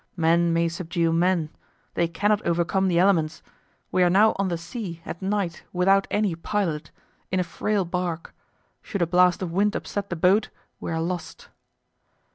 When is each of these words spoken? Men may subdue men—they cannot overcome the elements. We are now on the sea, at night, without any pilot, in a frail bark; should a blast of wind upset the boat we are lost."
Men 0.17 0.51
may 0.51 0.67
subdue 0.67 1.13
men—they 1.13 2.07
cannot 2.07 2.43
overcome 2.43 2.87
the 2.87 2.97
elements. 2.97 3.43
We 3.91 4.01
are 4.01 4.09
now 4.09 4.35
on 4.39 4.47
the 4.47 4.57
sea, 4.57 4.99
at 5.05 5.21
night, 5.21 5.63
without 5.73 6.07
any 6.09 6.33
pilot, 6.33 6.89
in 7.29 7.39
a 7.39 7.43
frail 7.43 7.85
bark; 7.85 8.33
should 8.81 9.03
a 9.03 9.05
blast 9.05 9.43
of 9.43 9.51
wind 9.51 9.75
upset 9.75 10.09
the 10.09 10.15
boat 10.15 10.49
we 10.79 10.89
are 10.91 10.99
lost." 10.99 11.49